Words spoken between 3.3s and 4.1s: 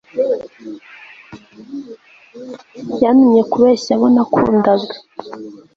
kubeshya abo